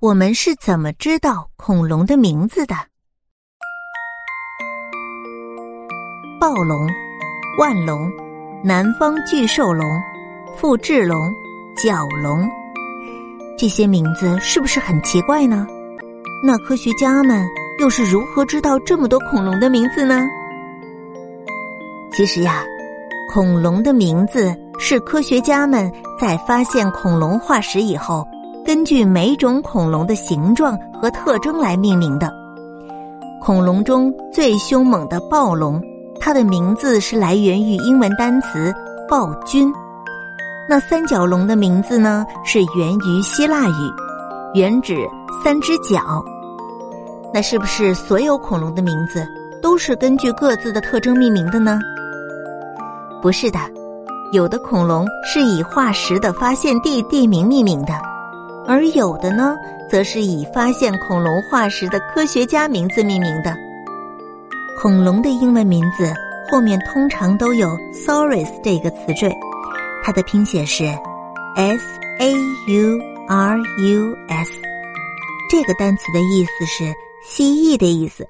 [0.00, 2.74] 我们是怎么知道恐龙的名字的？
[6.40, 6.88] 暴龙、
[7.58, 8.10] 万龙、
[8.64, 9.86] 南方巨兽龙、
[10.56, 11.30] 复制龙、
[11.76, 12.48] 角龙，
[13.58, 15.66] 这些名字是不是很奇怪呢？
[16.42, 17.46] 那科学家们
[17.78, 20.26] 又是如何知道这么多恐龙的名字呢？
[22.10, 22.64] 其实呀，
[23.34, 28.26] 恐龙的名字是科学家们在发现恐龙化石以后。
[28.64, 32.32] 根据每种恐龙的形状和特征来命名的。
[33.40, 35.82] 恐龙中最凶猛的暴龙，
[36.20, 38.72] 它的名字是来源于英文单词
[39.08, 39.72] “暴君”。
[40.68, 43.92] 那三角龙的名字呢，是源于希腊语，
[44.54, 44.94] 原指
[45.42, 46.22] 三只脚。
[47.32, 49.26] 那是不是所有恐龙的名字
[49.62, 51.80] 都是根据各自的特征命名的呢？
[53.22, 53.58] 不是的，
[54.32, 58.09] 有的恐龙是以化石的发现地地名命名的。
[58.70, 59.58] 而有的呢，
[59.90, 63.52] 则是以发现恐龙化石的科学家名字命名的。
[64.80, 66.14] 恐龙的英文名字
[66.48, 69.28] 后面通常都有 “saurus” 这个词缀，
[70.04, 70.84] 它的拼写是
[71.56, 71.84] “s
[72.20, 72.30] a
[72.68, 74.52] u r u s”。
[75.50, 76.94] 这个单词的意思是
[77.26, 78.24] 蜥蜴的意思。